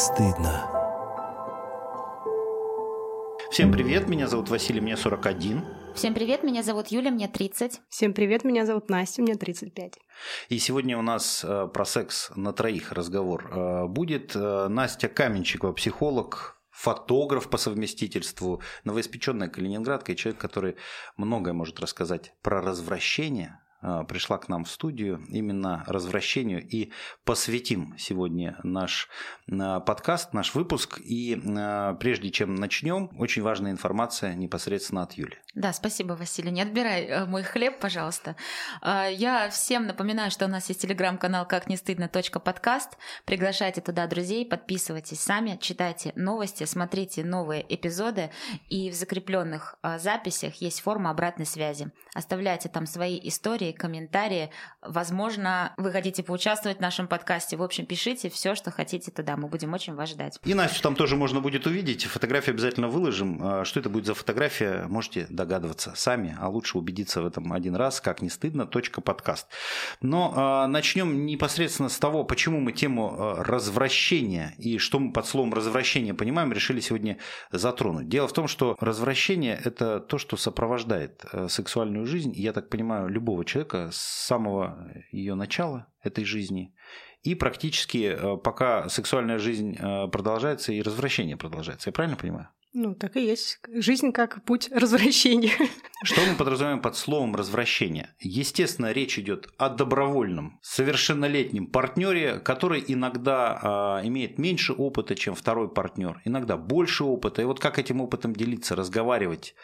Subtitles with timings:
[0.00, 0.66] стыдно.
[3.50, 5.62] Всем привет, меня зовут Василий, мне 41.
[5.94, 7.82] Всем привет, меня зовут Юля, мне 30.
[7.90, 9.98] Всем привет, меня зовут Настя, мне 35.
[10.48, 14.34] И сегодня у нас э, про секс на троих разговор э, будет.
[14.34, 20.76] Э, Настя Каменчикова, психолог, фотограф по совместительству, новоиспеченная калининградка и человек, который
[21.18, 26.92] многое может рассказать про развращение, пришла к нам в студию именно развращению и
[27.24, 29.08] посвятим сегодня наш
[29.50, 31.00] а, подкаст, наш выпуск.
[31.00, 35.38] И а, прежде чем начнем, очень важная информация непосредственно от Юли.
[35.54, 36.50] Да, спасибо, Василий.
[36.50, 38.36] Не отбирай э, мой хлеб, пожалуйста.
[38.82, 42.08] Я всем напоминаю, что у нас есть телеграм-канал «Как не стыдно.
[42.08, 42.96] подкаст».
[43.24, 48.30] Приглашайте туда друзей, подписывайтесь сами, читайте новости, смотрите новые эпизоды.
[48.68, 51.90] И в закрепленных записях есть форма обратной связи.
[52.14, 54.50] Оставляйте там свои истории, комментарии.
[54.82, 57.56] Возможно, вы хотите поучаствовать в нашем подкасте.
[57.56, 59.36] В общем, пишите все, что хотите туда.
[59.36, 60.38] Мы будем очень вас ждать.
[60.44, 62.04] И Настю там тоже можно будет увидеть.
[62.04, 63.40] Фотографию обязательно выложим.
[63.42, 67.76] А что это будет за фотография, можете догадываться сами, а лучше убедиться в этом один
[67.76, 69.48] раз, как не стыдно, точка подкаст.
[70.00, 75.26] Но э, начнем непосредственно с того, почему мы тему э, развращения и что мы под
[75.26, 77.18] словом развращение понимаем, решили сегодня
[77.52, 78.08] затронуть.
[78.08, 83.08] Дело в том, что развращение– это то, что сопровождает э, сексуальную жизнь, я так понимаю,
[83.08, 86.72] любого человека человека с самого ее начала этой жизни
[87.22, 91.90] и практически э, пока сексуальная жизнь э, продолжается и развращение продолжается.
[91.90, 92.48] Я правильно понимаю?
[92.72, 93.58] Ну, так и есть.
[93.68, 95.52] Жизнь как путь развращения.
[96.02, 98.08] Что мы подразумеваем под словом развращение?
[98.20, 105.68] Естественно, речь идет о добровольном, совершеннолетнем партнере, который иногда э, имеет меньше опыта, чем второй
[105.68, 107.42] партнер, иногда больше опыта.
[107.42, 109.54] И вот как этим опытом делиться, разговаривать,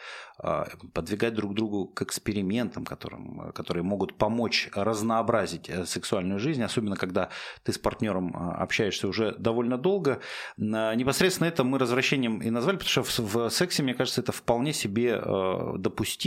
[0.42, 6.96] э, подвигать друг другу к экспериментам, которым, которые могут помочь разнообразить э, сексуальную жизнь, особенно
[6.96, 7.30] когда
[7.62, 10.20] ты с партнером общаешься уже довольно долго.
[10.58, 14.74] Непосредственно это мы развращением и назвали, потому что в, в сексе, мне кажется, это вполне
[14.74, 15.72] себе э,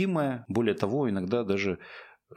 [0.00, 1.78] допустимое, более того, иногда даже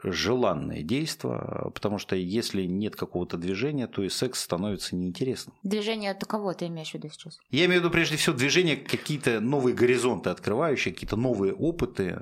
[0.02, 5.56] желанное действие, потому что если нет какого-то движения, то и секс становится неинтересным.
[5.62, 7.38] Движение от кого ты имеешь в виду сейчас?
[7.50, 12.18] Я имею в виду прежде всего движение, какие-то новые горизонты открывающие, какие-то новые опыты,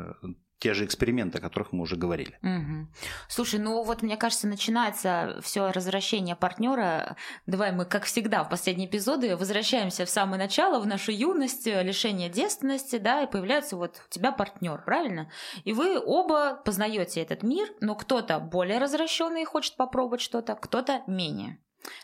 [0.62, 2.38] те же эксперименты, о которых мы уже говорили.
[2.40, 2.86] Угу.
[3.26, 7.16] Слушай, ну вот мне кажется, начинается все развращение партнера.
[7.46, 12.28] Давай мы, как всегда, в последние эпизоды возвращаемся в самое начало, в нашу юность, лишение
[12.28, 15.32] девственности, да, и появляется вот у тебя партнер, правильно?
[15.64, 21.58] И вы оба познаете этот мир, но кто-то более развращенный хочет попробовать что-то, кто-то менее.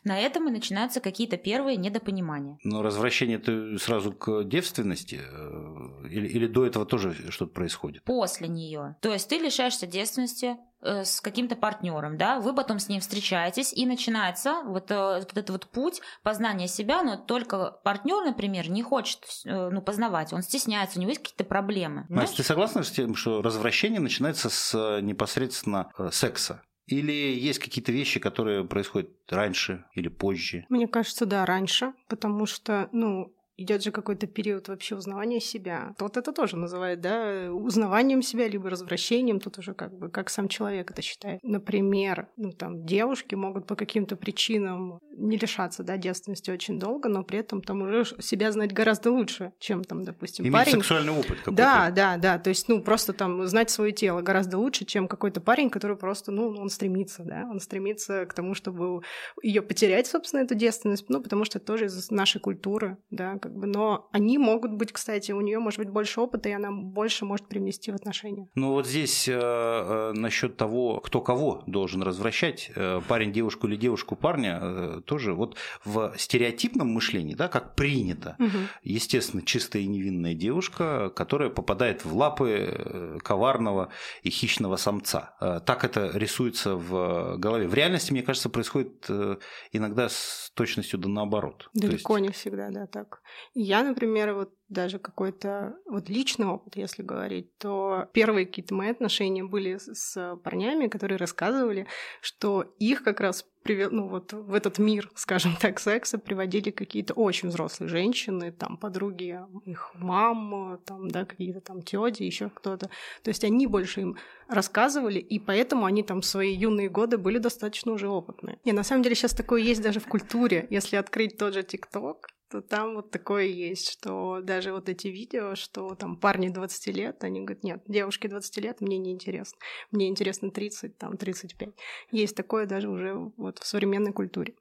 [0.05, 2.59] На этом и начинаются какие-то первые недопонимания.
[2.65, 8.05] Но развращение ты сразу к девственности э, или, или до этого тоже что-то происходит?
[8.05, 8.97] После нее.
[9.00, 13.72] То есть ты лишаешься девственности э, с каким-то партнером, да, вы потом с ним встречаетесь,
[13.72, 18.83] и начинается вот, э, вот этот вот путь познания себя, но только партнер, например, не
[18.83, 22.06] хочет ну, познавать, он стесняется, у него есть какие-то проблемы.
[22.09, 26.62] Настя, ты согласна с тем, что развращение начинается с непосредственно секса?
[26.88, 30.65] Или есть какие-то вещи, которые происходят раньше или позже?
[30.69, 35.94] Мне кажется, да, раньше, потому что, ну, идет же какой-то период вообще узнавания себя.
[35.98, 40.48] Вот это тоже называют, да, узнаванием себя, либо развращением, тут уже как бы как сам
[40.48, 41.41] человек это считает.
[41.42, 47.24] Например, ну там девушки могут по каким-то причинам не лишаться, да, девственности очень долго, но
[47.24, 50.72] при этом там уже себя знать гораздо лучше, чем там, допустим, Иметь парень.
[50.75, 51.52] сексуальный опыт какой-то.
[51.52, 55.40] Да, да, да, то есть, ну, просто там знать свое тело гораздо лучше, чем какой-то
[55.40, 59.02] парень, который просто, ну, он стремится, да, он стремится к тому, чтобы
[59.42, 63.56] ее потерять, собственно, эту девственность, ну, потому что это тоже из нашей культуры, да, как
[63.56, 67.25] бы, но они могут быть, кстати, у нее может быть больше опыта, и она больше
[67.25, 68.48] может привнести в отношения.
[68.54, 73.76] Ну вот здесь э, э, насчет того, кто кого должен развращать, э, парень девушку или
[73.76, 78.58] девушку парня, э, тоже вот в стереотипном мышлении, да, как принято, угу.
[78.82, 83.88] естественно, чистая и невинная девушка, которая попадает в лапы э, коварного
[84.23, 85.34] и хищного самца.
[85.40, 87.67] Э, так это рисуется в голове.
[87.67, 89.37] В реальности, мне кажется, происходит э,
[89.73, 91.70] иногда с точностью да наоборот.
[91.73, 92.28] Далеко есть...
[92.28, 93.23] не всегда, да, так.
[93.55, 99.43] Я, например, вот даже какой-то вот личный опыт, если говорить, то первые какие-то мои отношения
[99.43, 101.87] были с парнями, которые рассказывали,
[102.20, 107.14] что их как раз привел, ну вот в этот мир, скажем так, секса приводили какие-то
[107.14, 112.90] очень взрослые женщины, там подруги их мам, там, да, какие-то там тети, еще кто-то.
[113.23, 114.17] То есть они больше им
[114.49, 118.58] рассказывали, и поэтому они там свои юные годы были достаточно уже опытные.
[118.64, 120.67] И на самом деле сейчас такое есть даже в культуре.
[120.70, 125.55] Если открыть тот же ТикТок, то там вот такое есть, что даже вот эти видео,
[125.55, 129.59] что там парни 20 лет, они говорят, нет, девушки 20 лет мне не интересно,
[129.91, 131.71] мне интересно 30, там 35.
[132.11, 134.55] Есть такое даже уже вот в современной культуре.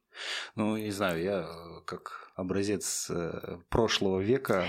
[0.55, 1.47] Ну, не знаю, я
[1.85, 3.09] как образец
[3.69, 4.65] прошлого века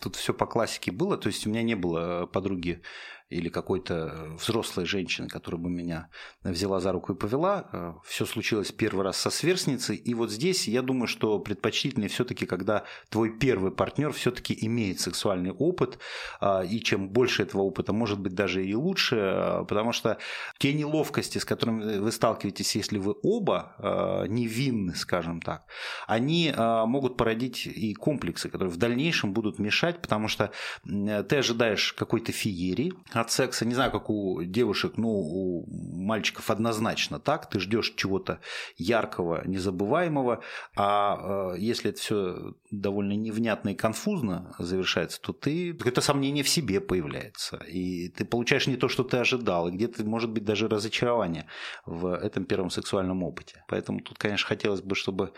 [0.00, 2.80] тут все по классике было, то есть у меня не было подруги
[3.30, 6.08] или какой-то э, взрослой женщины, которая бы меня
[6.42, 7.68] взяла за руку и повела.
[7.72, 9.96] Э, все случилось первый раз со сверстницей.
[9.96, 15.50] И вот здесь я думаю, что предпочтительнее все-таки, когда твой первый партнер все-таки имеет сексуальный
[15.50, 15.98] опыт,
[16.40, 20.16] а, и чем больше этого опыта, может быть, даже и лучше, а, потому что
[20.58, 25.64] те неловкости, с которыми вы сталкиваетесь, если вы оба невинны, скажем так,
[26.06, 30.50] они могут породить и комплексы, которые в дальнейшем будут мешать, потому что
[30.84, 35.66] ты ожидаешь какой-то феерии, от секса, не знаю, как у девушек, ну, у
[35.96, 38.40] мальчиков однозначно так, ты ждешь чего-то
[38.76, 40.42] яркого, незабываемого,
[40.76, 46.48] а э, если это все довольно невнятно и конфузно завершается, то ты это сомнение в
[46.48, 50.68] себе появляется, и ты получаешь не то, что ты ожидал, и где-то, может быть, даже
[50.68, 51.46] разочарование
[51.86, 53.64] в этом первом сексуальном опыте.
[53.68, 55.32] Поэтому тут, конечно, хотелось бы, чтобы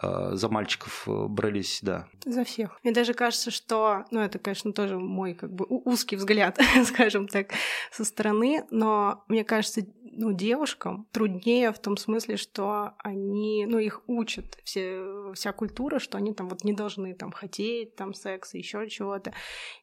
[0.00, 2.08] за мальчиков э, брались, да.
[2.24, 2.78] За всех.
[2.82, 7.52] Мне даже кажется, что, ну, это, конечно, тоже мой как бы узкий взгляд, скажем так,
[7.90, 14.02] со стороны, но мне кажется, ну, девушкам труднее в том смысле, что они, ну, их
[14.06, 18.88] учат все, вся культура, что они там вот не должны там хотеть там секса, еще
[18.88, 19.32] чего-то.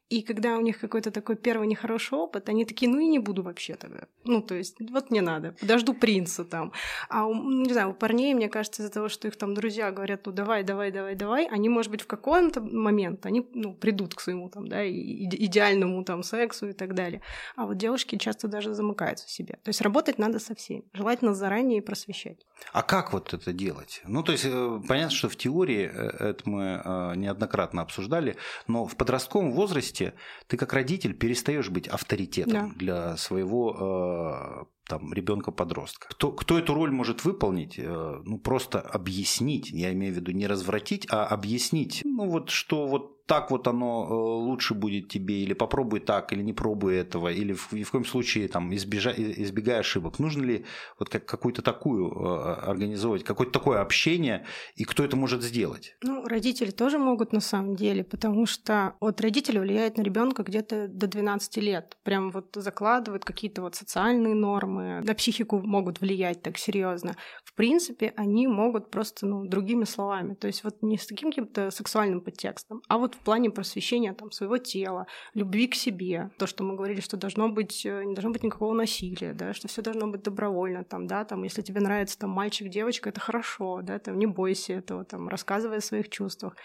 [0.10, 3.44] И когда у них какой-то такой первый нехороший опыт, они такие, ну и не буду
[3.44, 4.08] вообще тогда.
[4.24, 6.72] Ну, то есть, вот не надо, подожду принца там.
[7.10, 10.26] А, у, не знаю, у парней, мне кажется, из-за того, что их там друзья говорят,
[10.26, 14.22] ну давай, давай, давай, давай, они, может быть, в какой-то момент, они, ну, придут к
[14.22, 17.22] своему там, да, идеальному там сексу и так далее.
[17.56, 19.60] А вот девушки часто даже замыкаются в себе.
[19.64, 20.86] То есть работать надо со всеми.
[20.94, 22.48] Желательно заранее просвещать.
[22.74, 24.02] А как вот это делать?
[24.06, 28.86] Ну, то есть, э, понятно, что в теории э, это мы э, неоднократно обсуждали, но
[28.86, 30.14] в подростковом возрасте возрасте
[30.48, 32.72] ты как родитель перестаешь быть авторитетом да.
[32.76, 36.08] для своего э, там ребенка-подростка.
[36.10, 37.78] Кто, кто эту роль может выполнить?
[37.78, 42.88] Э, ну, просто объяснить, я имею в виду не развратить, а объяснить, ну, вот что
[42.88, 47.32] вот так вот оно э, лучше будет тебе, или попробуй так, или не пробуй этого,
[47.32, 50.18] или в, ни в коем случае там избежа, избегай ошибок.
[50.18, 50.66] Нужно ли
[50.98, 54.46] вот как, какую-то такую э, организовать, какое-то такое общение,
[54.76, 55.96] и кто это может сделать?
[56.02, 60.88] Ну, родители тоже могут на самом деле, потому что от родителей влияет на ребенка где-то
[60.88, 61.98] до 12 лет.
[62.02, 67.16] Прям вот закладывают какие-то вот социальные нормы, на психику могут влиять так серьезно.
[67.44, 71.70] В принципе, они могут просто, ну, другими словами, то есть вот не с таким каким-то
[71.70, 76.32] сексуальным подтекстом, а вот в плане просвещения там, своего тела, любви к себе.
[76.38, 79.68] То, что мы говорили, что должно быть, э, не должно быть никакого насилия, да, что
[79.68, 83.82] все должно быть добровольно, там, да, там, если тебе нравится там мальчик, девочка, это хорошо,
[83.82, 86.56] да, там, не бойся этого, там, рассказывай о своих чувствах.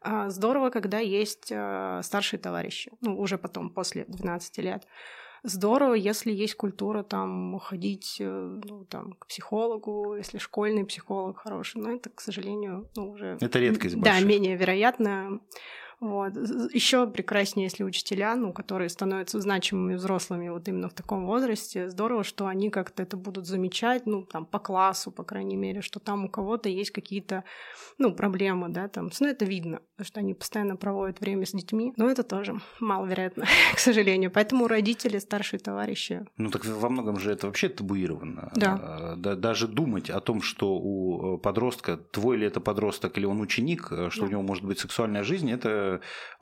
[0.00, 4.86] А, здорово, когда есть э, старшие товарищи, ну, уже потом, после 12 лет.
[5.46, 11.82] Здорово, если есть культура там ходить э, ну, там, к психологу, если школьный психолог хороший,
[11.82, 13.36] но это, к сожалению, ну, уже...
[13.38, 15.40] Это редкость Да, менее вероятно.
[16.00, 16.36] Вот.
[16.72, 22.24] Еще прекраснее, если учителя, ну, которые становятся значимыми взрослыми вот именно в таком возрасте, здорово,
[22.24, 26.24] что они как-то это будут замечать, ну, там, по классу, по крайней мере, что там
[26.24, 27.44] у кого-то есть какие-то,
[27.98, 31.92] ну, проблемы, да, там, ну, это видно, потому что они постоянно проводят время с детьми,
[31.96, 33.44] но это тоже маловероятно,
[33.74, 34.30] к сожалению.
[34.30, 36.26] Поэтому родители, старшие товарищи.
[36.36, 38.50] Ну, так во многом же это вообще табуировано.
[38.54, 39.14] Да.
[39.16, 43.86] А, даже думать о том, что у подростка, твой ли это подросток или он ученик,
[44.08, 44.26] что да.
[44.26, 45.83] у него может быть сексуальная жизнь, это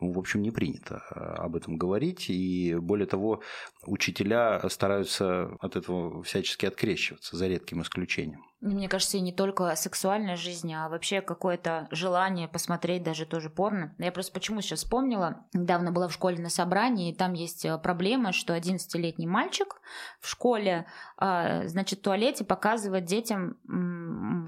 [0.00, 2.30] в общем, не принято э, об этом говорить.
[2.30, 3.42] И более того,
[3.86, 8.44] учителя стараются от этого всячески открещиваться, за редким исключением.
[8.62, 13.92] Мне кажется, и не только сексуальная жизнь, а вообще какое-то желание посмотреть даже тоже порно.
[13.98, 17.76] Я просто почему сейчас вспомнила, недавно была в школе на собрании, и там есть э,
[17.78, 19.80] проблема, что 11-летний мальчик
[20.20, 20.86] в школе,
[21.20, 23.56] э, значит, в туалете показывает детям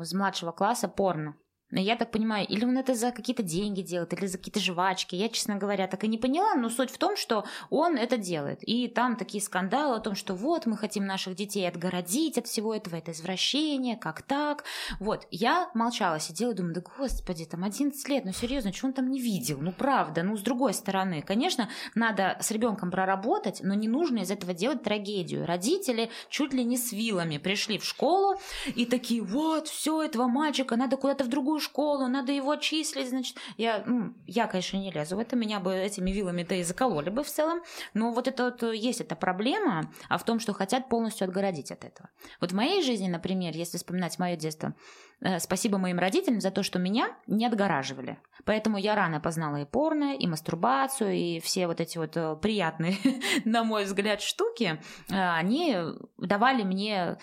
[0.01, 1.35] из младшего класса порно.
[1.71, 5.17] Но я так понимаю, или он это за какие-то деньги делает, или за какие-то жвачки.
[5.17, 8.61] Я, честно говоря, так и не поняла, но суть в том, что он это делает.
[8.63, 12.75] И там такие скандалы о том, что вот мы хотим наших детей отгородить от всего
[12.75, 14.65] этого, это извращение, как так.
[15.01, 18.93] Вот, я молчала, сидела и думаю, да господи, там 11 лет, ну серьезно, что он
[18.93, 19.59] там не видел?
[19.61, 24.31] Ну правда, ну с другой стороны, конечно, надо с ребенком проработать, но не нужно из
[24.31, 25.47] этого делать трагедию.
[25.47, 28.39] Родители чуть ли не с вилами пришли в школу
[28.77, 33.37] и такие, вот, все этого мальчика надо куда-то в другую школу, надо его отчислить, значит.
[33.57, 37.23] Я, ну, я, конечно, не лезу в это, меня бы этими вилами-то и закололи бы
[37.23, 37.63] в целом,
[37.95, 41.85] но вот это вот есть эта проблема, а в том, что хотят полностью отгородить от
[41.85, 42.11] этого.
[42.41, 44.75] Вот в моей жизни, например, если вспоминать мое детство,
[45.21, 48.19] э, спасибо моим родителям за то, что меня не отгораживали.
[48.45, 52.97] Поэтому я рано познала и порно, и мастурбацию, и все вот эти вот э, приятные,
[53.45, 54.81] на мой взгляд, штуки,
[55.11, 55.77] э, они
[56.19, 57.19] давали мне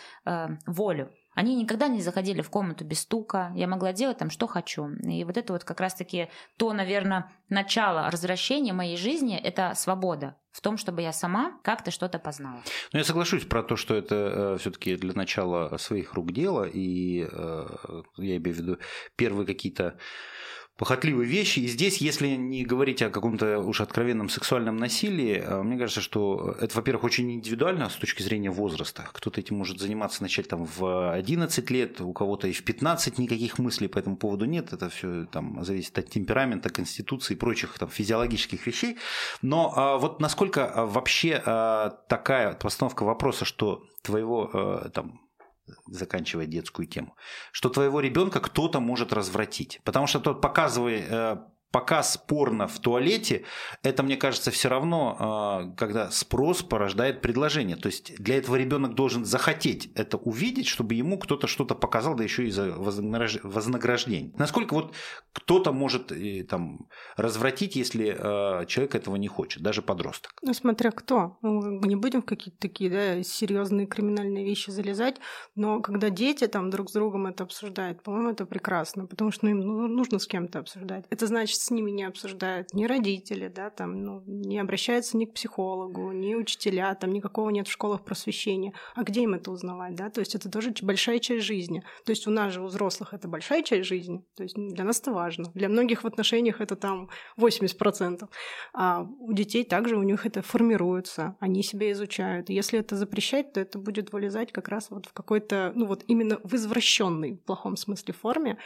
[0.66, 3.52] волю Они никогда не заходили в комнату без стука.
[3.56, 4.90] Я могла делать там, что хочу.
[4.90, 10.60] И вот это вот как раз-таки то, наверное, начало развращения моей жизни– это свобода в
[10.60, 12.62] том, чтобы я сама как-то что-то познала.
[12.92, 17.26] Ну, я соглашусь про то, что это э, все-таки для начала своих рук дело, и
[17.32, 17.68] э,
[18.18, 18.78] я имею в виду
[19.16, 19.98] первые какие-то
[20.82, 21.60] похотливые вещи.
[21.60, 26.56] И здесь, если не говорить о каком-то уж откровенном сексуальном насилии, э, мне кажется, что
[26.60, 29.08] это, во-первых, очень индивидуально с точки зрения возраста.
[29.14, 33.60] Кто-то этим может заниматься начать там в 11 лет, у кого-то и в 15 никаких
[33.60, 34.74] мыслей по этому поводу нет.
[34.74, 38.98] Это все там зависит от темперамента, конституции и прочих там физиологических вещей.
[39.44, 45.21] Но а, вот насколько а, вообще а, такая постановка вопроса, что твоего там
[45.88, 47.16] заканчивая детскую тему,
[47.52, 49.82] что твоего ребенка кто-то может развратить.
[49.84, 53.44] Потому что тот показывая э, показ порно в туалете,
[53.84, 57.78] это, мне кажется, все равно, а, когда спрос порождает предложение.
[57.78, 62.24] То есть для этого ребенок должен захотеть это увидеть, чтобы ему кто-то что-то показал, да
[62.24, 64.34] еще и за вознаграждение.
[64.38, 64.94] Насколько вот
[65.34, 66.12] кто-то может
[66.50, 70.34] там развратить, если а, человек этого не хочет, даже подросток?
[70.42, 71.38] Ну, смотря кто.
[71.42, 75.16] Мы не будем в какие-то такие да, серьезные криминальные вещи залезать,
[75.56, 79.52] но когда дети там друг с другом это обсуждают, по-моему, это прекрасно, потому что ну,
[79.52, 81.06] им ну, нужно с кем-то обсуждать.
[81.10, 85.34] Это значит, с ними не обсуждают ни родители, да, там, ну, не обращаются ни к
[85.34, 88.74] психологу, ни учителя, там никакого нет в школах просвещения.
[88.96, 90.10] А где им это узнавать, да?
[90.10, 91.84] То есть это тоже большая часть жизни.
[92.06, 94.26] То есть у нас же, у взрослых, это большая часть жизни.
[94.36, 95.52] То есть для нас это важно.
[95.54, 98.28] Для многих в отношениях это там 80%.
[98.74, 102.50] А у детей также у них это формируется, они себя изучают.
[102.50, 106.40] Если это запрещать, то это будет вылезать как раз вот в какой-то, ну вот именно
[106.44, 108.58] в извращенной, в плохом смысле, форме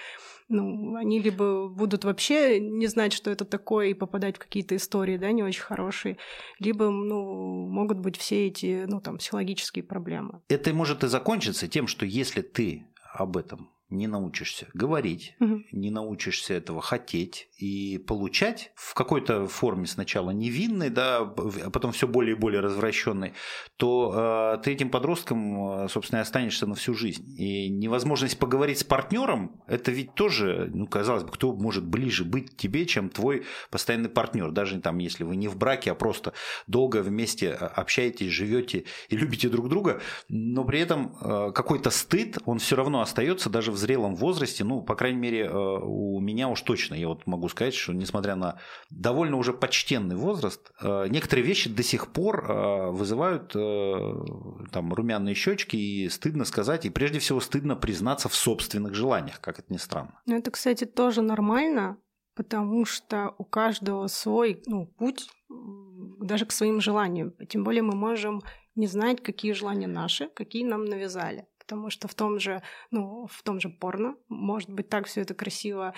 [0.48, 5.18] ну, они либо будут вообще не знать, что это такое, и попадать в какие-то истории,
[5.18, 6.18] да, не очень хорошие,
[6.60, 10.42] либо, ну, могут быть все эти, ну, там, психологические проблемы.
[10.48, 15.62] Это может и закончиться тем, что если ты об этом не научишься говорить, угу.
[15.72, 22.08] не научишься этого хотеть и получать в какой-то форме сначала невинной, да, а потом все
[22.08, 23.34] более и более развращенной,
[23.78, 27.26] то э, ты этим подростком, э, собственно, и останешься на всю жизнь.
[27.38, 32.58] И невозможность поговорить с партнером, это ведь тоже, ну, казалось бы, кто может ближе быть
[32.58, 36.34] тебе, чем твой постоянный партнер, даже там, если вы не в браке, а просто
[36.68, 42.38] долго вместе э, общаетесь, живете и любите друг друга, но при этом э, какой-то стыд,
[42.46, 46.50] он все равно остается даже в зрелом возрасте, ну, по крайней мере, э, у меня
[46.50, 48.60] уж точно, я вот могу сказать, что несмотря на
[48.90, 55.76] довольно уже почтенный возраст, э, некоторые вещи до сих пор э, вызывают там румяные щечки
[55.76, 60.20] и стыдно сказать, и прежде всего стыдно признаться в собственных желаниях, как это ни странно.
[60.26, 61.98] Ну, это, кстати, тоже нормально,
[62.36, 67.34] потому что у каждого свой ну, путь даже к своим желаниям.
[67.48, 68.42] Тем более мы можем
[68.76, 72.62] не знать, какие желания наши, какие нам навязали потому что в том же,
[72.92, 75.94] ну, в том же порно может быть так все это красиво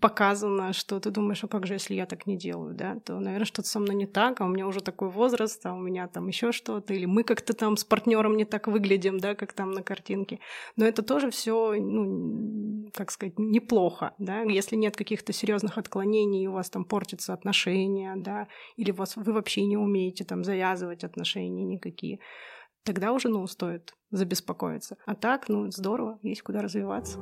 [0.00, 3.46] показано, что ты думаешь, а как же, если я так не делаю, да, то, наверное,
[3.46, 6.28] что-то со мной не так, а у меня уже такой возраст, а у меня там
[6.28, 9.82] еще что-то, или мы как-то там с партнером не так выглядим, да, как там на
[9.82, 10.40] картинке.
[10.76, 16.52] Но это тоже все, ну, как сказать, неплохо, да, если нет каких-то серьезных отклонений, у
[16.52, 22.20] вас там портятся отношения, да, или вас, вы вообще не умеете там завязывать отношения никакие
[22.86, 24.96] тогда уже, ну, стоит забеспокоиться.
[25.04, 27.18] А так, ну, здорово, есть куда развиваться.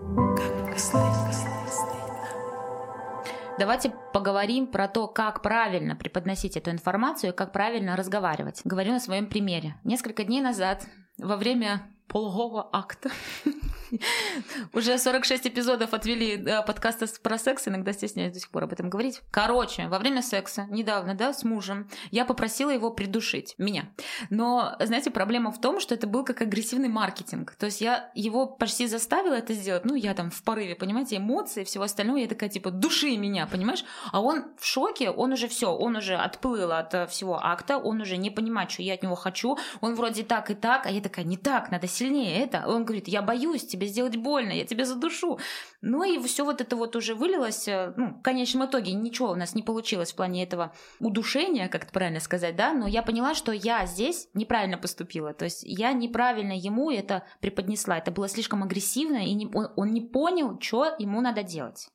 [3.58, 8.60] Давайте поговорим про то, как правильно преподносить эту информацию и как правильно разговаривать.
[8.64, 9.76] Говорю на своем примере.
[9.84, 10.84] Несколько дней назад,
[11.18, 13.10] во время полового акта.
[14.72, 18.90] Уже 46 эпизодов отвели да, подкаста про секс, иногда стесняюсь до сих пор об этом
[18.90, 19.22] говорить.
[19.30, 23.90] Короче, во время секса, недавно, да, с мужем, я попросила его придушить, меня.
[24.30, 27.54] Но, знаете, проблема в том, что это был как агрессивный маркетинг.
[27.56, 31.64] То есть я его почти заставила это сделать, ну, я там в порыве, понимаете, эмоции,
[31.64, 33.84] всего остального, я такая, типа, души меня, понимаешь?
[34.12, 38.00] А он в шоке, он уже все, он уже отплыл от э, всего акта, он
[38.00, 41.00] уже не понимает, что я от него хочу, он вроде так и так, а я
[41.00, 42.64] такая, не так, надо сильнее это.
[42.66, 45.38] Он говорит, я боюсь тебе сделать больно, я тебя задушу.
[45.80, 47.68] Ну и все вот это вот уже вылилось.
[47.68, 51.84] Э, ну, в конечном итоге ничего у нас не получилось в плане этого удушения, как
[51.84, 55.32] это правильно сказать, да, но я поняла, что я здесь неправильно поступила.
[55.32, 57.98] То есть я неправильно ему это преподнесла.
[57.98, 61.88] Это было слишком агрессивно, и не, он, он не понял, что ему надо делать.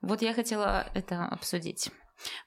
[0.00, 1.90] Вот я хотела это обсудить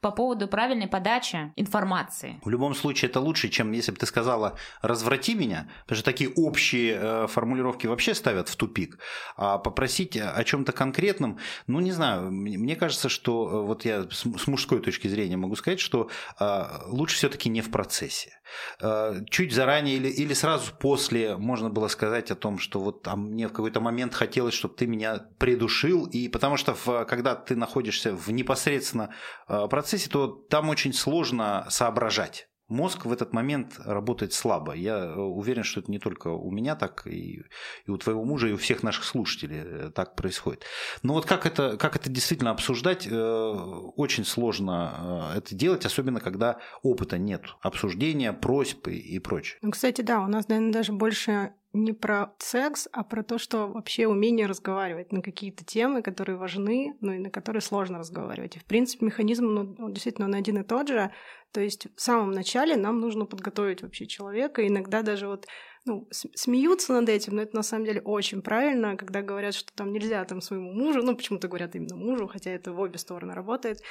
[0.01, 2.39] по поводу правильной подачи информации.
[2.43, 6.29] В любом случае это лучше, чем если бы ты сказала «разврати меня», потому что такие
[6.35, 8.99] общие э, формулировки вообще ставят в тупик.
[9.35, 14.47] А попросить о чем-то конкретном, ну не знаю, мне кажется, что э, вот я с
[14.47, 16.09] мужской точки зрения могу сказать, что
[16.39, 18.39] э, лучше все-таки не в процессе.
[18.81, 23.31] Э, чуть заранее или, или сразу после можно было сказать о том, что вот там
[23.31, 27.55] мне в какой-то момент хотелось, чтобы ты меня придушил, и потому что в, когда ты
[27.55, 29.13] находишься в непосредственно
[29.47, 34.73] э, процессе, то там очень сложно соображать мозг в этот момент работает слабо.
[34.73, 37.43] Я э, уверен, что это не только у меня так, и,
[37.85, 40.63] и у твоего мужа, и у всех наших слушателей э, так происходит.
[41.01, 43.49] Но вот как это, как это действительно обсуждать, э,
[43.95, 49.57] очень сложно это делать, особенно когда опыта нет, обсуждения, просьб и, и прочее.
[49.61, 53.67] Ну, кстати, да, у нас, наверное, даже больше не про секс, а про то, что
[53.67, 58.55] вообще умение разговаривать на какие-то темы, которые важны, ну и на которые сложно разговаривать.
[58.55, 61.11] И, в принципе, механизм, ну, действительно, он один и тот же.
[61.51, 64.67] То есть в самом начале нам нужно подготовить вообще человека.
[64.67, 65.47] Иногда даже вот
[65.89, 69.91] ну, смеются над этим, но это на самом деле очень правильно, когда говорят, что там
[69.91, 73.81] нельзя там своему мужу, ну, почему-то говорят именно мужу, хотя это в обе стороны работает,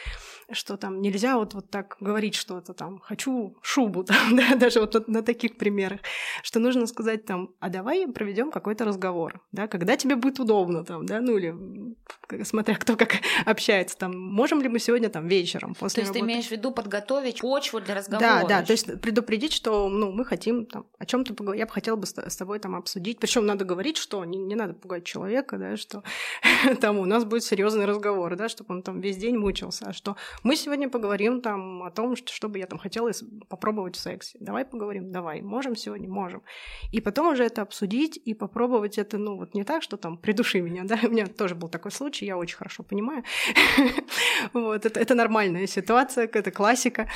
[0.52, 4.94] что там нельзя вот, вот так говорить что-то там, хочу шубу, там, да, даже вот
[4.94, 6.00] на, на таких примерах,
[6.42, 11.04] что нужно сказать там, а давай проведем какой-то разговор, да, когда тебе будет удобно там,
[11.04, 11.54] да, ну или
[12.44, 16.26] смотря кто как общается, там, можем ли мы сегодня там вечером после То есть работы...
[16.26, 18.42] ты имеешь в виду подготовить почву для разговора?
[18.42, 21.66] Да, да, то есть предупредить, что, ну, мы хотим там о чем то поговорить, я
[21.66, 23.18] бы хотела бы с тобой там обсудить.
[23.18, 26.02] Причем надо говорить, что не, не надо пугать человека, да, что
[26.80, 30.16] там у нас будет серьезный разговор, да, чтобы он там весь день мучился, а что
[30.42, 33.10] мы сегодня поговорим там о том, что, что бы я там хотела
[33.48, 34.38] попробовать в сексе.
[34.40, 36.42] Давай поговорим, давай, можем сегодня, можем.
[36.92, 40.60] И потом уже это обсудить и попробовать это, ну, вот не так, что там придуши
[40.60, 43.24] меня, да, у меня тоже был такой случай, я очень хорошо понимаю.
[44.52, 47.08] Вот, это, это нормальная ситуация, это классика.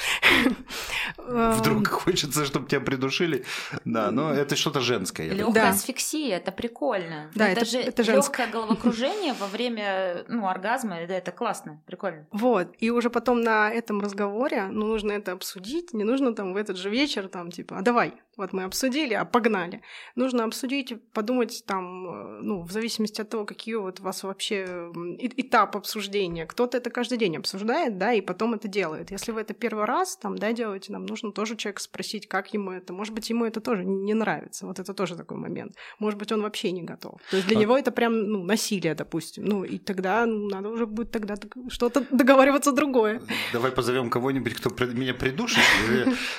[1.26, 3.44] Вдруг хочется, чтобы тебя придушили.
[3.84, 5.30] Да, но это что-то женское.
[5.30, 5.68] Легкая да.
[5.70, 7.30] асфиксия, это прикольно.
[7.34, 12.26] Да, это, это же это легкое головокружение во время ну, оргазма, да, это классно, прикольно.
[12.32, 16.56] Вот, и уже потом на этом разговоре, ну, нужно это обсудить, не нужно там в
[16.56, 19.82] этот же вечер там типа, а давай, вот мы обсудили, а погнали.
[20.16, 24.90] Нужно обсудить, подумать там, э, ну, в зависимости от того, какие вот у вас вообще
[25.20, 26.46] этап обсуждения.
[26.46, 29.10] Кто-то это каждый день обсуждает, да, и потом это делает.
[29.10, 32.70] Если вы это первый раз там, да, делаете, нам нужно тоже человека спросить, как ему
[32.70, 32.92] это.
[32.92, 34.66] Может быть, ему это тоже не нравится.
[34.66, 35.76] Вот это тоже такой момент.
[35.98, 37.20] Может быть, он вообще не готов.
[37.30, 37.60] То есть для а...
[37.60, 39.44] него это прям, ну, насилие, допустим.
[39.44, 41.34] Ну, и тогда ну, надо уже будет тогда
[41.68, 43.20] что-то договариваться другое.
[43.52, 45.62] Давай позовем кого-нибудь, кто меня придушит.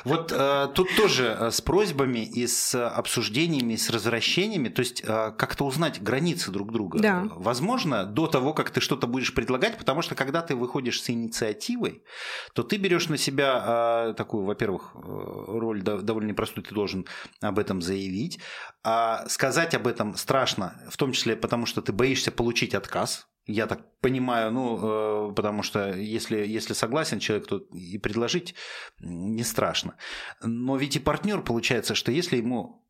[0.05, 5.31] Вот э, тут тоже э, с просьбами и с обсуждениями, с развращениями, то есть э,
[5.37, 6.99] как-то узнать границы друг друга.
[6.99, 7.27] Да.
[7.35, 12.03] Возможно, до того, как ты что-то будешь предлагать, потому что когда ты выходишь с инициативой,
[12.53, 17.05] то ты берешь на себя такую, во-первых, роль довольно непростую, ты должен
[17.41, 18.39] об этом заявить.
[18.83, 23.67] А сказать об этом страшно, в том числе потому, что ты боишься получить отказ, я
[23.67, 28.55] так понимаю, ну, э, потому что если, если согласен человек, то и предложить
[28.99, 29.97] не страшно.
[30.41, 32.82] Но ведь и партнер получается, что если ему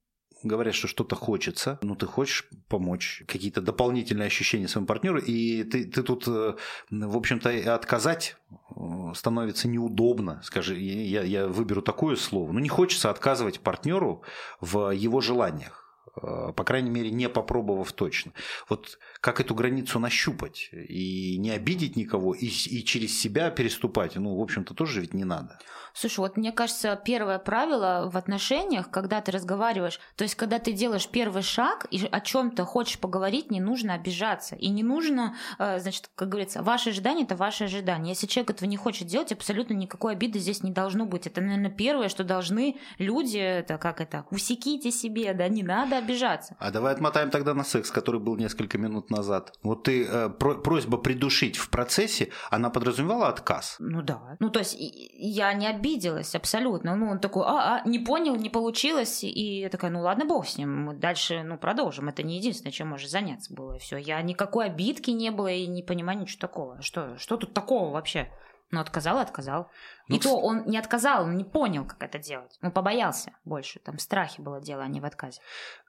[0.43, 5.86] говорят, что что-то хочется, ну ты хочешь помочь, какие-то дополнительные ощущения своему партнеру, и ты,
[5.86, 6.56] ты тут, э,
[6.89, 8.36] в общем-то, отказать
[8.75, 14.23] э, становится неудобно, скажи, я, я выберу такое слово, но ну, не хочется отказывать партнеру
[14.62, 15.84] в его желаниях
[16.21, 18.34] Э, по крайней мере, не попробовав точно.
[18.69, 24.36] Вот как эту границу нащупать и не обидеть никого, и, и через себя переступать, ну,
[24.36, 25.59] в общем-то, тоже ведь не надо.
[25.93, 30.73] Слушай, вот мне кажется, первое правило в отношениях, когда ты разговариваешь, то есть когда ты
[30.73, 34.55] делаешь первый шаг и о чем-то хочешь поговорить, не нужно обижаться.
[34.55, 38.09] И не нужно, э, значит, как говорится, ваше ожидание это ваше ожидание.
[38.09, 41.27] Если человек этого не хочет делать, абсолютно никакой обиды здесь не должно быть.
[41.27, 46.57] Это, наверное, первое, что должны люди, это как это, усеките себе, да, не надо обижаться.
[46.59, 49.54] А давай отмотаем тогда на секс, который был несколько минут назад.
[49.63, 53.76] Вот ты э, просьба придушить в процессе, она подразумевала отказ?
[53.80, 54.36] Ну да.
[54.39, 56.95] Ну то есть я не обиделась абсолютно.
[56.95, 59.23] Ну, он такой, а, а, не понял, не получилось.
[59.23, 62.10] И я такая, ну ладно, бог с ним, мы дальше, ну, продолжим.
[62.10, 63.78] Это не единственное, чем можно заняться было.
[63.80, 66.82] Все, я никакой обидки не было и не понимаю ничего такого.
[66.82, 68.30] Что, что тут такого вообще?
[68.71, 69.69] Ну, отказал и отказал.
[70.07, 72.57] Ну, и то он не отказал, он не понял, как это делать.
[72.61, 73.79] Он побоялся больше.
[73.79, 75.39] Там в страхе было дело, а не в отказе.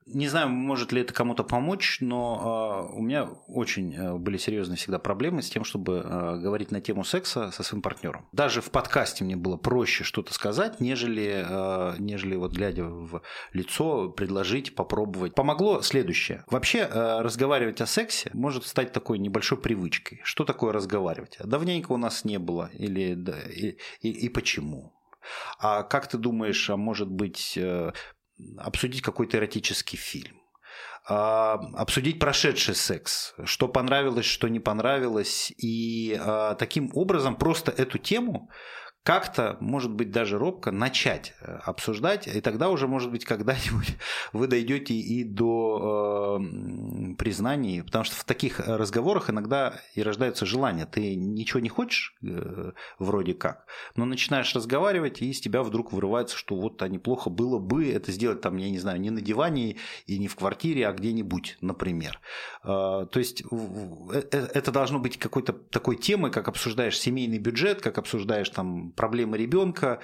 [0.07, 4.77] Не знаю, может ли это кому-то помочь, но э, у меня очень э, были серьезные
[4.77, 8.29] всегда проблемы с тем, чтобы э, говорить на тему секса со своим партнером.
[8.31, 13.23] Даже в подкасте мне было проще что-то сказать, нежели, э, нежели вот глядя в
[13.55, 15.35] лицо, предложить, попробовать.
[15.35, 16.45] Помогло следующее.
[16.49, 20.21] Вообще э, разговаривать о сексе может стать такой небольшой привычкой.
[20.23, 21.39] Что такое разговаривать?
[21.43, 22.69] Давненько у нас не было.
[22.75, 24.93] Или, да, и, и, и почему?
[25.59, 27.93] А как ты думаешь, а может быть, э,
[28.59, 30.41] обсудить какой-то эротический фильм,
[31.07, 37.99] а, обсудить прошедший секс, что понравилось, что не понравилось, и а, таким образом просто эту
[37.99, 38.51] тему
[39.05, 43.97] как-то, может быть, даже робко начать э, обсуждать, и тогда уже, может быть, когда-нибудь
[44.33, 50.87] вы дойдете и до э, признаний, потому что в таких разговорах иногда и рождается желание.
[50.87, 56.37] Ты ничего не хочешь, э, вроде как, но начинаешь разговаривать, и из тебя вдруг вырывается,
[56.39, 59.77] что вот а неплохо было бы это сделать там, я не знаю, не на диване
[60.07, 62.21] и не в квартире, а где-нибудь, например.
[62.63, 67.83] Э, то есть э, э, это должно быть какой-то такой темой, как обсуждаешь семейный бюджет,
[67.83, 70.01] как обсуждаешь там проблемы ребенка,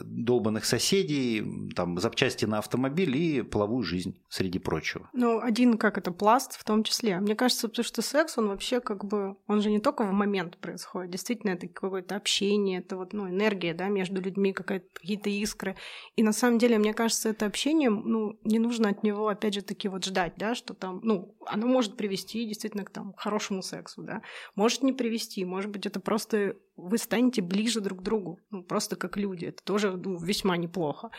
[0.00, 5.08] долбанных соседей, там, запчасти на автомобиль и половую жизнь, среди прочего.
[5.12, 7.20] Ну, один, как это, пласт в том числе.
[7.20, 10.58] Мне кажется, потому что секс, он вообще как бы, он же не только в момент
[10.58, 15.76] происходит, действительно, это какое-то общение, это вот, ну, энергия, да, между людьми, какие-то искры.
[16.16, 19.62] И на самом деле, мне кажется, это общение, ну, не нужно от него, опять же,
[19.62, 24.02] таки вот ждать, да, что там, ну, оно может привести действительно к там хорошему сексу,
[24.02, 24.22] да,
[24.54, 28.96] может не привести, может быть, это просто вы станете ближе друг к другу, ну, просто
[28.96, 29.46] как люди.
[29.46, 31.10] Это тоже ну, весьма неплохо.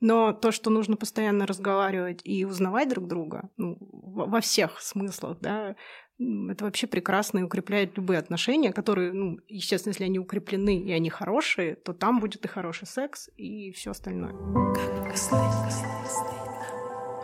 [0.00, 5.76] Но то, что нужно постоянно разговаривать и узнавать друг друга ну, во всех смыслах, да,
[6.18, 11.10] это вообще прекрасно и укрепляет любые отношения, которые, ну, естественно, если они укреплены и они
[11.10, 14.34] хорошие, то там будет и хороший секс, и все остальное.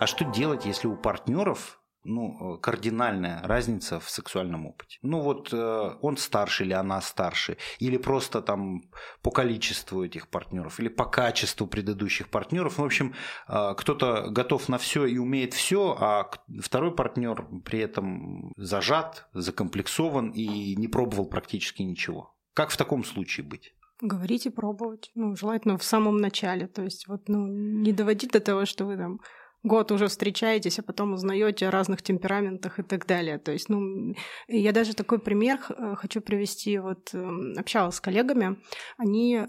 [0.01, 4.99] А что делать, если у партнеров ну, э, кардинальная разница в сексуальном опыте.
[5.03, 8.83] Ну вот э, он старше или она старше, или просто там
[9.23, 12.79] по количеству этих партнеров, или по качеству предыдущих партнеров.
[12.79, 13.15] В общем,
[13.49, 20.31] э, кто-то готов на все и умеет все, а второй партнер при этом зажат, закомплексован
[20.31, 22.35] и не пробовал практически ничего.
[22.55, 23.75] Как в таком случае быть?
[24.03, 25.11] Говорить и пробовать.
[25.15, 26.67] Ну, желательно в самом начале.
[26.67, 29.21] То есть вот, ну, не доводить до того, что вы там
[29.63, 33.39] год уже встречаетесь, а потом узнаете о разных темпераментах и так далее.
[33.39, 34.15] То есть, ну,
[34.49, 36.79] я даже такой пример э, хочу привести.
[36.79, 38.57] Вот эм, общалась с коллегами,
[38.97, 39.47] они э,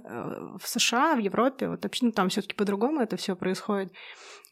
[0.60, 3.94] в США, в Европе, вот ну, там все-таки по-другому это все происходит.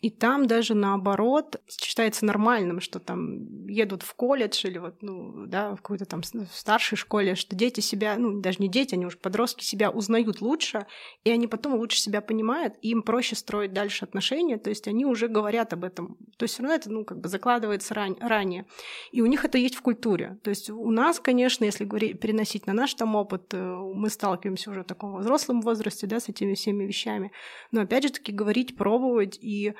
[0.01, 5.75] И там даже наоборот считается нормальным, что там едут в колледж или вот, ну, да,
[5.75, 9.63] в какой-то там старшей школе, что дети себя, ну, даже не дети, они уже подростки
[9.65, 10.85] себя узнают лучше,
[11.25, 15.05] и они потом лучше себя понимают, и им проще строить дальше отношения, то есть они
[15.05, 16.17] уже говорят об этом.
[16.37, 18.65] То есть все равно это, ну, как бы закладывается ран- ранее.
[19.11, 20.37] И у них это есть в культуре.
[20.43, 24.71] То есть у нас, конечно, если говорить, переносить на наш там опыт, э, мы сталкиваемся
[24.71, 27.31] уже в таком взрослом возрасте, да, с этими всеми вещами.
[27.71, 29.73] Но опять же таки говорить, пробовать и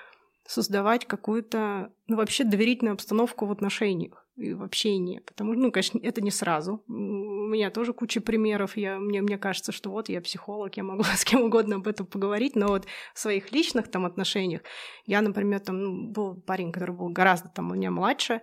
[0.45, 5.19] создавать какую-то, ну, вообще доверительную обстановку в отношениях и в общении.
[5.19, 6.83] Потому что, ну, конечно, это не сразу.
[6.87, 8.77] У меня тоже куча примеров.
[8.77, 12.05] Я, мне, мне кажется, что вот я психолог, я могу с кем угодно об этом
[12.05, 14.61] поговорить, но вот в своих личных там отношениях
[15.05, 18.41] я, например, там, ну, был парень, который был гораздо там у меня младше,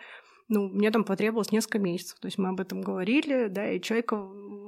[0.48, 2.18] ну, мне там потребовалось несколько месяцев.
[2.20, 4.16] То есть мы об этом говорили, да, и человека...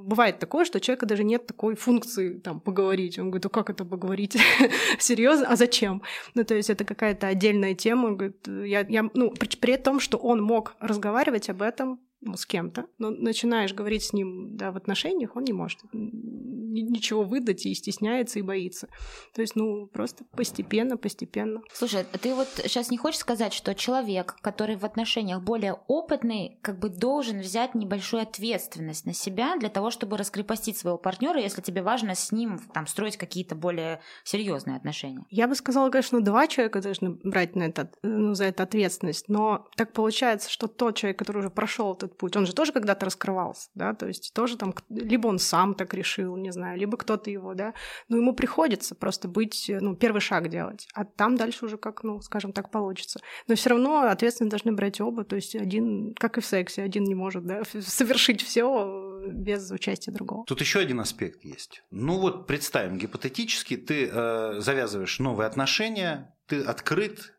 [0.09, 3.19] Бывает такое, что у человека даже нет такой функции там поговорить.
[3.19, 4.39] Он говорит, ну как это поговорить?
[4.99, 5.47] Серьезно?
[5.49, 6.03] А зачем?
[6.35, 8.07] Ну, то есть это какая-то отдельная тема.
[8.07, 12.01] Он говорит, я, я, ну, при, при том, что он мог разговаривать об этом
[12.35, 17.67] с кем-то, но начинаешь говорить с ним да, в отношениях, он не может ничего выдать
[17.67, 18.89] и стесняется и боится.
[19.35, 21.61] То есть, ну, просто постепенно, постепенно.
[21.73, 26.59] Слушай, а ты вот сейчас не хочешь сказать, что человек, который в отношениях более опытный,
[26.63, 31.63] как бы должен взять небольшую ответственность на себя для того, чтобы раскрепостить своего партнера, если
[31.63, 35.25] тебе важно с ним там строить какие-то более серьезные отношения?
[35.31, 39.67] Я бы сказала, конечно, два человека должны брать на это, ну, за это ответственность, но
[39.77, 43.71] так получается, что тот человек, который уже прошел этот путь, он же тоже когда-то раскрывался,
[43.75, 47.55] да, то есть тоже там, либо он сам так решил, не знаю, либо кто-то его,
[47.55, 47.75] да,
[48.09, 52.21] но ему приходится просто быть, ну, первый шаг делать, а там дальше уже как, ну,
[52.21, 53.21] скажем так, получится.
[53.47, 57.05] Но все равно ответственность должны брать оба, то есть один, как и в сексе, один
[57.05, 60.45] не может, да, совершить все без участия другого.
[60.47, 61.83] Тут еще один аспект есть.
[61.91, 67.35] Ну вот представим гипотетически, ты э, завязываешь новые отношения, ты открыт,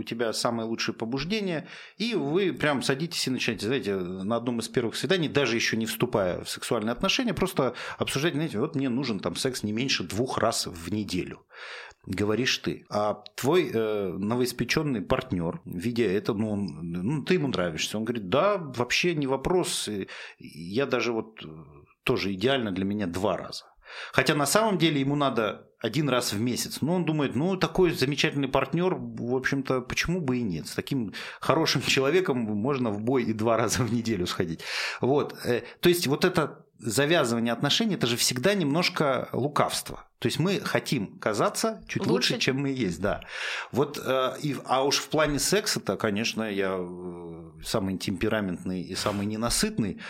[0.00, 4.68] у тебя самое лучшее побуждение, и вы прям садитесь и начинаете, знаете, на одном из
[4.68, 9.20] первых свиданий, даже еще не вступая в сексуальные отношения, просто обсуждать, знаете, вот мне нужен
[9.20, 11.44] там секс не меньше двух раз в неделю
[12.06, 12.86] говоришь ты.
[12.88, 17.98] А твой э, новоиспеченный партнер, видя это, ну, он, ну, ты ему нравишься.
[17.98, 19.88] Он говорит, да, вообще не вопрос.
[20.38, 21.48] Я даже вот э,
[22.04, 23.64] тоже идеально для меня два раза.
[24.12, 26.80] Хотя на самом деле ему надо один раз в месяц.
[26.80, 30.68] Но он думает, ну, такой замечательный партнер, в общем-то, почему бы и нет.
[30.68, 34.60] С таким хорошим человеком можно в бой и два раза в неделю сходить.
[35.00, 35.36] Вот.
[35.44, 40.06] Э, то есть вот это завязывание отношений, это же всегда немножко лукавство.
[40.18, 43.22] То есть мы хотим казаться чуть лучше, лучше чем мы есть, да.
[43.72, 49.26] Вот, э, и, а уж в плане секса-то, конечно, я э, самый темпераментный и самый
[49.26, 50.00] ненасытный.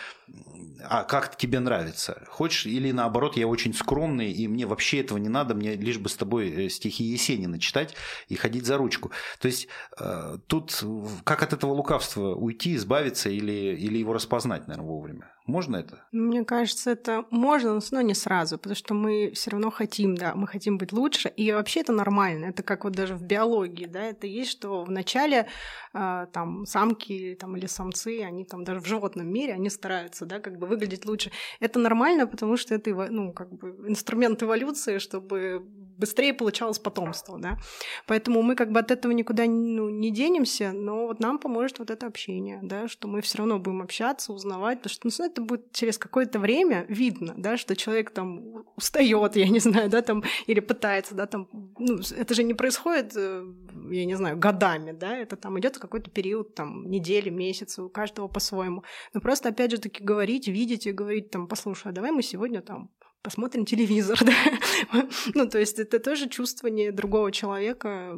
[0.88, 2.22] А как тебе нравится?
[2.28, 6.08] Хочешь или наоборот, я очень скромный, и мне вообще этого не надо, мне лишь бы
[6.08, 7.94] с тобой э, стихи Есенина читать
[8.28, 9.10] и ходить за ручку.
[9.40, 10.82] То есть э, тут
[11.24, 15.30] как от этого лукавства уйти, избавиться или, или его распознать, наверное, вовремя?
[15.50, 16.04] Можно это?
[16.12, 20.46] Мне кажется, это можно, но не сразу, потому что мы все равно хотим, да, мы
[20.46, 22.46] хотим быть лучше, и вообще это нормально.
[22.46, 25.48] Это как вот даже в биологии, да, это есть, что в начале
[25.92, 30.38] э, там самки там, или самцы, они там даже в животном мире, они стараются, да,
[30.38, 31.30] как бы выглядеть лучше.
[31.60, 35.62] Это нормально, потому что это, ну, как бы инструмент эволюции, чтобы
[36.00, 37.58] быстрее получалось потомство, да.
[38.06, 41.90] Поэтому мы как бы от этого никуда ну, не денемся, но вот нам поможет вот
[41.90, 45.72] это общение, да, что мы все равно будем общаться, узнавать, потому что ну, это будет
[45.72, 50.60] через какое-то время видно, да, что человек там устает, я не знаю, да, там, или
[50.60, 53.44] пытается, да, там, ну, это же не происходит, э,
[53.90, 58.28] я не знаю, годами, да, это там идет какой-то период, там, недели, месяцы, у каждого
[58.28, 58.82] по-своему.
[59.12, 62.62] Но просто, опять же таки, говорить, видеть и говорить, там, послушай, а давай мы сегодня
[62.62, 62.90] там
[63.22, 65.06] посмотрим телевизор, да.
[65.34, 68.16] ну, то есть это тоже чувствование другого человека.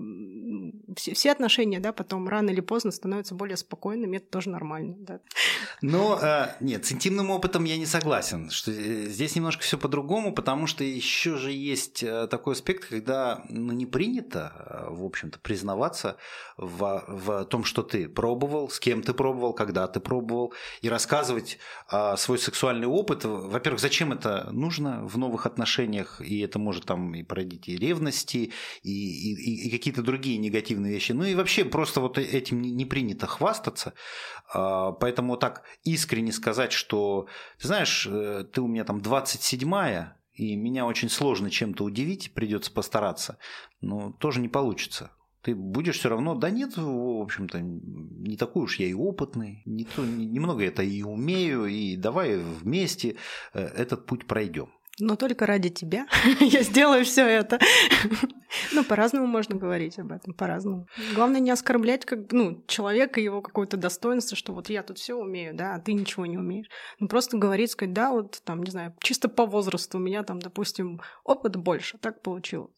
[0.96, 5.20] Все, все отношения, да, потом рано или поздно становятся более спокойными, это тоже нормально, да.
[5.80, 10.32] Но э, нет, с интимным опытом я не согласен, что э, здесь немножко все по-другому,
[10.32, 16.16] потому что еще же есть э, такой аспект, когда ну, не принято, в общем-то, признаваться
[16.56, 21.58] в, в том, что ты пробовал, с кем ты пробовал, когда ты пробовал, и рассказывать
[22.16, 23.24] свой сексуальный опыт.
[23.24, 24.91] Во-первых, зачем это нужно?
[25.00, 28.52] В новых отношениях, и это может там и породить и ревности,
[28.82, 31.12] и, и, и какие-то другие негативные вещи.
[31.12, 33.94] Ну и вообще просто вот этим не принято хвастаться.
[34.52, 37.26] А, поэтому так искренне сказать, что,
[37.58, 42.72] ты знаешь, э, ты у меня там 27-я, и меня очень сложно чем-то удивить, придется
[42.72, 43.38] постараться,
[43.80, 45.10] но тоже не получится
[45.42, 49.84] ты будешь все равно, да нет, в общем-то, не такой уж я и опытный, не
[49.84, 53.16] то, немного это и умею, и давай вместе
[53.52, 56.06] э, этот путь пройдем но только ради тебя
[56.40, 57.58] я сделаю все это.
[58.72, 60.86] ну, по-разному можно говорить об этом, по-разному.
[61.14, 65.54] Главное не оскорблять как, ну, человека, его какое-то достоинство, что вот я тут все умею,
[65.54, 66.68] да, а ты ничего не умеешь.
[66.98, 70.38] Ну, просто говорить, сказать, да, вот там, не знаю, чисто по возрасту у меня там,
[70.38, 72.72] допустим, опыт больше, так получилось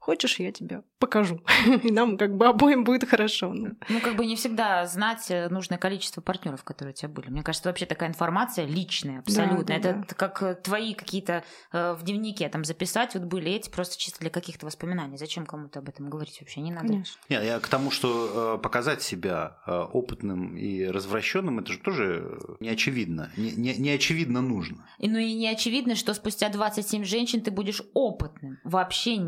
[0.00, 1.40] хочешь, я тебе покажу.
[1.82, 3.52] И нам как бы обоим будет хорошо.
[3.52, 3.76] Ну.
[3.88, 7.28] ну, как бы не всегда знать э, нужное количество партнеров, которые у тебя были.
[7.28, 9.64] Мне кажется, вообще такая информация личная, абсолютно.
[9.64, 10.14] Да, да, Это да.
[10.16, 14.30] как э, твои какие-то э, в дневнике там записать, вот были эти просто чисто для
[14.30, 15.16] каких-то воспоминаний.
[15.16, 16.60] Зачем кому-то об этом говорить вообще?
[16.60, 16.88] Не надо.
[16.88, 17.20] Конечно.
[17.28, 23.30] Нет, я к тому, что показать себя опытным и развращенным, это же тоже не очевидно.
[23.36, 24.86] Не, не, не очевидно нужно.
[24.98, 28.58] И, ну и не очевидно, что спустя 27 женщин ты будешь опытным.
[28.64, 29.18] Вообще,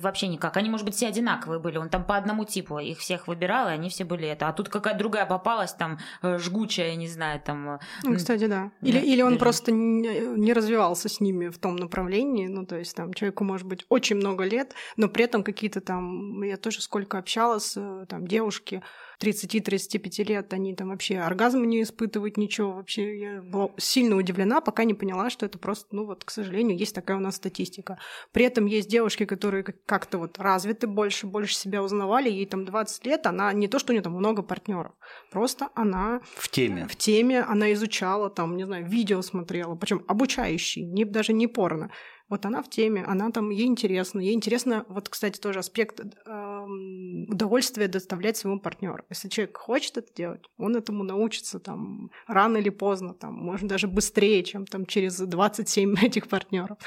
[0.00, 0.56] вообще никак.
[0.56, 1.78] Они, может быть, все одинаковые были.
[1.78, 4.48] Он там по одному типу их всех выбирал, и они все были это.
[4.48, 7.70] А тут какая-то другая попалась, там, э, жгучая, я не знаю, там...
[7.70, 8.70] Э, ну, кстати, да.
[8.82, 12.46] Или, или он просто не, не развивался с ними в том направлении.
[12.46, 16.42] Ну, то есть там человеку может быть очень много лет, но при этом какие-то там...
[16.42, 18.82] Я тоже сколько общалась, э, там, девушки
[19.20, 22.72] 30-35 лет они там вообще оргазм не испытывают, ничего.
[22.72, 26.78] Вообще я была сильно удивлена, пока не поняла, что это просто, ну вот, к сожалению,
[26.78, 27.98] есть такая у нас статистика.
[28.32, 33.06] При этом есть девушки, которые как-то вот развиты больше, больше себя узнавали, ей там 20
[33.06, 34.92] лет, она не то, что у нее там много партнеров,
[35.30, 36.20] просто она...
[36.36, 36.86] В теме.
[36.88, 41.90] В теме, она изучала там, не знаю, видео смотрела, причем обучающие, не, даже не порно.
[42.28, 44.18] Вот она в теме, она там, ей интересно.
[44.18, 49.04] Ей интересно, вот, кстати, тоже аспект э, удовольствия доставлять своему партнеру.
[49.10, 53.88] Если человек хочет это делать, он этому научится там рано или поздно, там, может, даже
[53.88, 56.78] быстрее, чем там через 27 этих партнеров.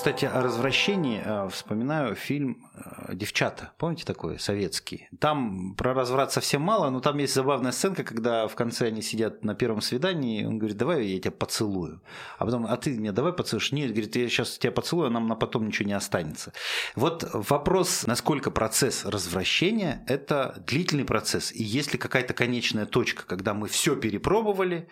[0.00, 3.72] Кстати, о развращении э, вспоминаю фильм э, «Девчата».
[3.76, 5.10] Помните такой, советский?
[5.18, 9.44] Там про разврат совсем мало, но там есть забавная сценка, когда в конце они сидят
[9.44, 12.00] на первом свидании, он говорит, давай я тебя поцелую.
[12.38, 13.72] А потом, а ты меня давай поцелуешь?
[13.72, 16.54] Нет, говорит, я сейчас тебя поцелую, а нам на потом ничего не останется.
[16.96, 23.52] Вот вопрос, насколько процесс развращения– это длительный процесс, и есть ли какая-то конечная точка, когда
[23.52, 24.88] мы все перепробовали,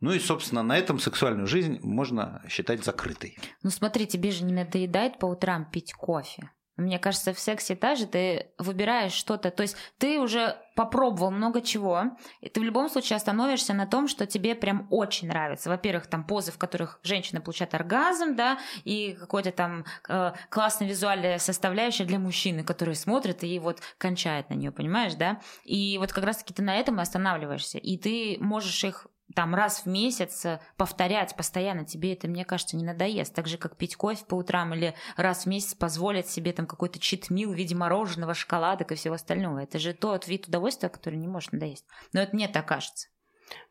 [0.00, 3.38] ну и, собственно, на этом сексуальную жизнь можно считать закрытой.
[3.62, 6.50] Ну смотри, тебе же не надоедает по утрам пить кофе.
[6.80, 12.04] Мне кажется, в сексе же ты выбираешь что-то, то есть ты уже попробовал много чего,
[12.40, 15.68] и ты в любом случае остановишься на том, что тебе прям очень нравится.
[15.68, 21.38] Во-первых, там позы, в которых женщина получает оргазм, да, и какой-то там э, классная визуальная
[21.38, 25.40] составляющая для мужчины, который смотрит и вот кончает на нее, понимаешь, да?
[25.64, 29.80] И вот как раз-таки ты на этом и останавливаешься, и ты можешь их там раз
[29.80, 33.34] в месяц э, повторять постоянно, тебе это, мне кажется, не надоест.
[33.34, 36.98] Так же, как пить кофе по утрам или раз в месяц позволить себе там какой-то
[36.98, 39.58] читмил в виде мороженого, шоколадок и всего остального.
[39.60, 41.86] Это же тот вид удовольствия, который не может надоесть.
[42.12, 43.08] Но это мне так кажется.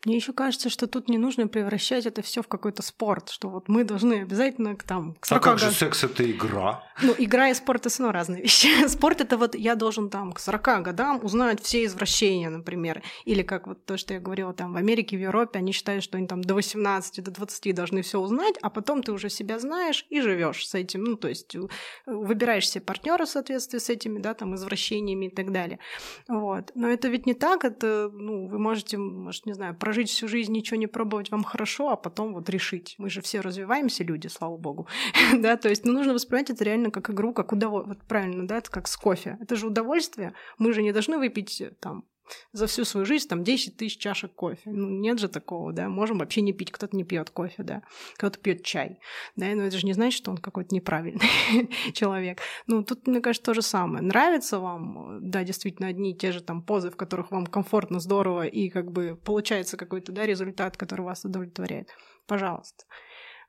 [0.06, 3.68] Мне еще кажется, что тут не нужно превращать это все в какой-то спорт, что вот
[3.68, 6.84] мы должны обязательно к там к А как же секс это игра?
[7.02, 8.88] Ну, игра и спорт это снова разные вещи.
[8.90, 13.02] спорт это вот я должен там к 40 годам узнать все извращения, например.
[13.24, 16.18] Или как вот то, что я говорила, там в Америке, в Европе, они считают, что
[16.18, 20.06] они там до 18, до 20 должны все узнать, а потом ты уже себя знаешь
[20.10, 21.06] и живешь с этим.
[21.06, 21.60] Ну, то есть э,
[22.06, 25.80] выбираешь себе партнера в соответствии с этими, да, там, извращениями и так далее.
[26.28, 26.72] Вот.
[26.76, 30.52] Но это ведь не так, это, ну, вы можете, может, не знаю, прожить всю жизнь,
[30.52, 32.96] ничего не пробовать вам хорошо, а потом вот решить.
[32.98, 34.88] Мы же все развиваемся, люди, слава богу.
[35.38, 37.96] да, то есть ну, нужно воспринимать это реально как игру, как удовольствие.
[37.96, 39.38] Вот правильно, да, это как с кофе.
[39.42, 40.34] Это же удовольствие.
[40.58, 42.06] Мы же не должны выпить э, там
[42.52, 44.62] за всю свою жизнь там 10 тысяч чашек кофе.
[44.66, 45.90] Ну, нет же такого, да.
[45.90, 46.72] Можем вообще не пить.
[46.72, 47.84] Кто-то не пьет кофе, да.
[48.16, 49.00] Кто-то пьет чай.
[49.36, 51.30] Да, но это же не значит, что он какой-то неправильный
[51.94, 52.40] человек.
[52.68, 54.04] Ну, тут, мне кажется, то же самое.
[54.04, 58.46] Нравится вам, да, действительно, одни и те же там позы, в которых вам комфортно, здорово,
[58.46, 61.90] и как бы получается какой-то, да, результат, который вас удовлетворяет.
[62.28, 62.86] Пожалуйста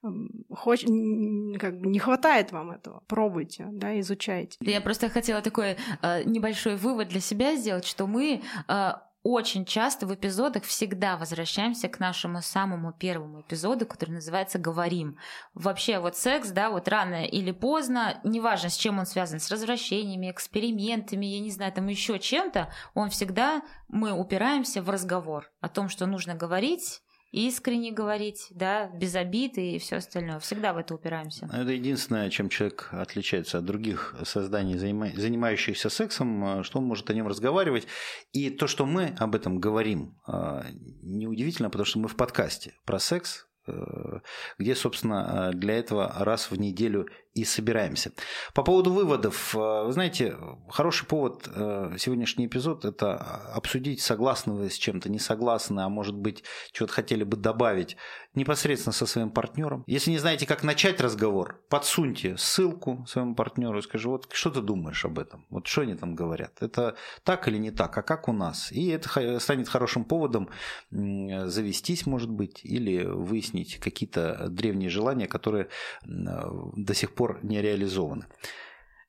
[0.03, 0.83] хоч...
[0.83, 4.57] как бы не хватает вам этого, пробуйте, да, изучайте.
[4.61, 10.07] Я просто хотела такой э, небольшой вывод для себя сделать, что мы э, очень часто
[10.07, 15.19] в эпизодах всегда возвращаемся к нашему самому первому эпизоду, который называется «Говорим».
[15.53, 20.31] Вообще вот секс, да, вот рано или поздно, неважно, с чем он связан, с развращениями,
[20.31, 25.91] экспериментами, я не знаю, там еще чем-то, он всегда, мы упираемся в разговор о том,
[25.91, 30.39] что нужно говорить, искренне говорить, да, без обид и все остальное.
[30.41, 31.47] Всегда в это упираемся.
[31.53, 37.29] Это единственное, чем человек отличается от других созданий, занимающихся сексом, что он может о нем
[37.29, 37.87] разговаривать.
[38.33, 40.67] И то, что мы об этом говорим, а,
[41.03, 44.21] неудивительно, потому что мы в подкасте про секс, э,
[44.59, 48.13] где, собственно, для этого раз в неделю и собираемся.
[48.55, 50.37] По поводу выводов, э, вы знаете,
[50.69, 53.17] хороший повод э, сегодняшний эпизод– это
[53.55, 57.97] обсудить, согласны вы с чем-то, не согласны, а может быть, что-то хотели бы добавить
[58.35, 59.85] непосредственно со своим партнером.
[59.87, 64.61] Если не знаете, как начать разговор, подсуньте ссылку своему партнеру и скажи, вот что ты
[64.61, 68.29] думаешь об этом, вот что они там говорят, это так или не так, а как
[68.29, 68.73] у нас?
[68.73, 70.49] И это станет хорошим поводом
[70.91, 75.69] завестись, может быть, или выяснить какие-то древние желания, которые
[76.05, 78.25] до сих пор пор не реализованы.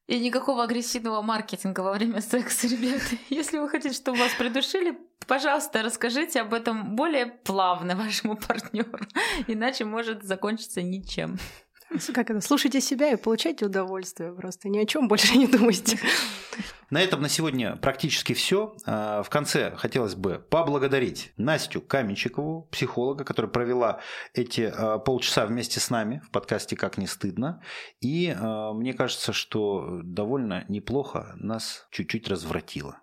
[0.08, 3.16] И никакого агрессивного маркетинга во время секса, ребята.
[3.30, 4.98] Если вы хотите, чтобы вас придушили,
[5.28, 9.00] пожалуйста, расскажите об этом более плавно вашему партнеру,
[9.48, 11.38] иначе может закончиться ничем.
[12.14, 12.42] Как это?
[12.42, 14.70] Слушайте себя и получайте удовольствие просто.
[14.70, 16.00] Ни о чем больше не думайте.
[16.90, 18.76] На этом на сегодня практически все.
[18.86, 24.02] А, в конце хотелось бы поблагодарить Настю Каменчикову, психолога, которая провела
[24.34, 27.62] эти а, полчаса вместе с нами в подкасте «Как не стыдно».
[28.02, 33.00] И а, мне кажется, что довольно неплохо нас чуть-чуть развратило.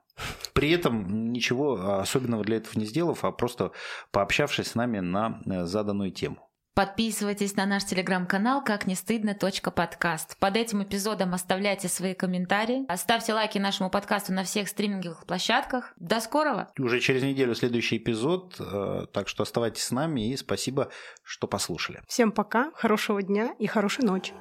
[0.52, 3.70] При этом ничего особенного для этого не сделав, а просто
[4.10, 6.47] пообщавшись с нами на э, заданную тему.
[6.78, 9.34] Подписывайтесь на наш телеграм-канал «Как не стыдно.
[9.34, 10.36] подкаст».
[10.38, 12.86] Под этим эпизодом оставляйте свои комментарии.
[12.94, 15.92] Ставьте лайки нашему подкасту на всех стриминговых площадках.
[15.96, 16.70] До скорого!
[16.78, 20.88] Уже через неделю следующий эпизод, э, так что оставайтесь с нами и спасибо,
[21.24, 22.00] что послушали.
[22.06, 24.32] Всем пока, хорошего дня и хорошей ночи.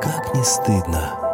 [0.00, 1.25] Как не стыдно.